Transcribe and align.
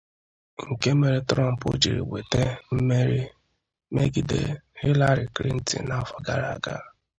nke 0.69 0.89
mere 0.99 1.19
Trump 1.29 1.59
jiri 1.81 2.01
nwete 2.07 2.43
mmeri 2.73 3.21
megide 3.95 4.39
Hillary 4.81 5.25
Clinton 5.35 5.81
n’afọ 5.87 6.15
gara 6.25 6.45
aga. 6.55 6.75